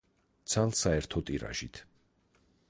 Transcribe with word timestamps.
ცალ 0.53 0.73
საერთო 0.79 1.23
ტირაჟით. 1.29 1.83